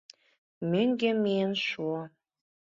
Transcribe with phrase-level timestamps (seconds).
[0.69, 1.99] Мӧҥгӧ миен шуо.